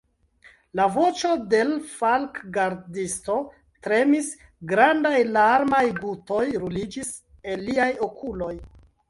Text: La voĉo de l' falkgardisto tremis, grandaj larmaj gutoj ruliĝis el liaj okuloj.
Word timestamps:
La 0.77 0.85
voĉo 0.93 1.33
de 1.49 1.59
l' 1.71 1.75
falkgardisto 1.89 3.35
tremis, 3.89 4.31
grandaj 4.73 5.15
larmaj 5.37 5.85
gutoj 6.01 6.41
ruliĝis 6.65 7.15
el 7.53 7.65
liaj 7.71 7.89
okuloj. 8.09 8.53